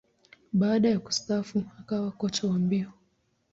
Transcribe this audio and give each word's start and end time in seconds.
Baada 0.53 0.89
ya 0.89 0.99
kustaafu, 0.99 1.63
akawa 1.79 2.11
kocha 2.11 2.47
wa 2.47 2.59
mbio. 2.59 2.91